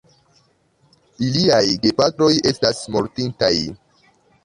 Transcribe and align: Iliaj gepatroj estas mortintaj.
Iliaj 1.27 1.61
gepatroj 1.85 2.33
estas 2.55 2.83
mortintaj. 2.97 3.55